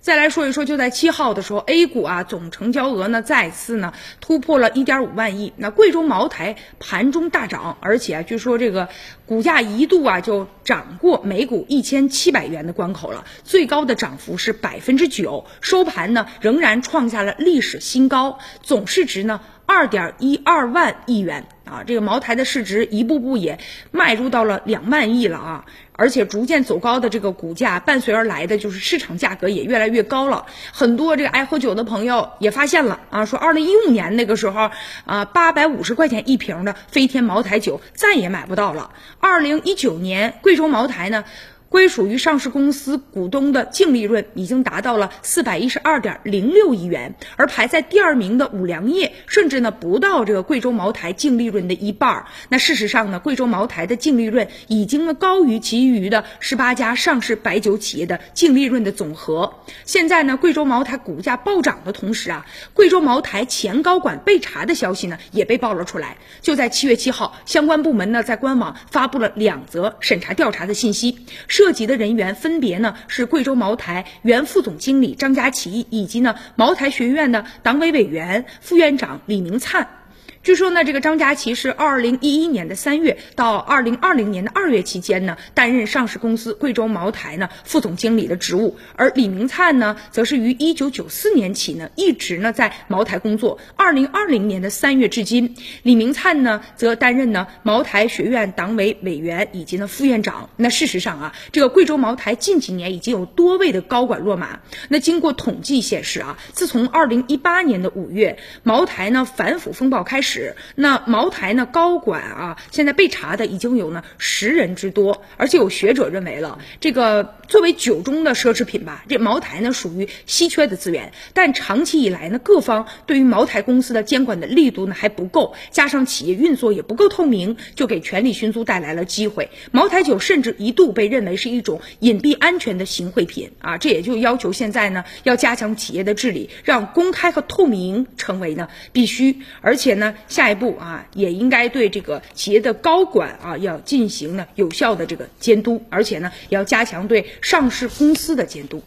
[0.00, 5.52] 再来说一说，就在七号的时候，A 股啊总成交额呢再次呢突破了一点五万亿。
[5.56, 8.88] 那贵州茅台盘中大涨，而且啊据说这个
[9.26, 21.48] 股价一度啊就涨过每股一千七百元的关口了，最高的涨幅是百分之九，收盘呢仍然创下了历史新高，总市值呢二点一二万亿元。
[21.68, 23.58] 啊，这个茅台的市值一步步也
[23.90, 25.64] 迈入到了两万亿了啊！
[25.92, 30.46] 而且逐渐走高的这个股价，伴随而来的就是市场价格也越来越高了。
[30.72, 34.70] 很多这个爱喝酒的朋友也发现了啊，说二零一五年那个时候
[35.04, 38.90] 啊，八百五十块钱一瓶的飞天茅台酒再也买不到了。
[39.18, 41.24] 二零一九年，贵州茅台呢？
[41.68, 52.26] 归属于上市公司股东的净利润已经达到了四百一十二点零六亿元，而排在第二名的五粮液甚至呢不到这个贵州茅台净利润的一半儿。
[52.48, 59.52] 那事实上呢，贵州茅台的净利润已经呢高于其余的十八家上市白酒企业的净利润的总和。
[59.84, 66.16] 现在呢，贵州茅台股价暴涨的同时啊，贵州茅台前高管被查的消息呢也被爆了出来。
[66.40, 71.26] 就在七月七号，相关部门呢在官网发布了两则审查调查的信息。
[71.58, 79.97] 涉及的人员分别呢是贵州茅台原副总经理张佳琪，以及呢茅台学院的党委委员、副院长李明灿。
[80.42, 93.58] 据说呢，这个张家齐是二零一一年的三月到二零二零年的二月期间呢，担任上市公司贵州茅台呢副总经理的职务，而李明灿呢，则是于一九九四年起呢，一直呢在茅台工作。
[93.76, 100.48] 二零二零年的三月至今，李明灿呢，则担任呢茅台学院党委委员以及呢副院长。
[100.56, 104.60] 那事实上啊，这个贵州茅台近几年已经有多位的高管落马。
[104.88, 110.27] 那经过统计显示啊，自从二零一八年的五月，茅台呢反腐风暴开始。
[110.28, 111.64] 是，那茅台呢？
[111.64, 129.48] 高管啊，现在被查的已经有呢十人之多，而且有学者认为了，这个作为酒中的奢侈品吧，这茅台呢属于稀缺的资源，但长期以来呢，各方对于茅台公司的监管的力度呢还不够，加上企业运作也不够透明，就给权力寻租带来了机会。
[129.70, 140.14] 茅台酒甚至一度被认为是一种隐蔽安全的行贿品啊，这也就要求现在呢要加强企业的治理，让公开和透明成为呢必须，而且呢。
[140.26, 148.82] 下一步啊，也应该对这个企业的高管啊，要进行呢有效的这个监督，而且呢，要加强对上市公司的监督。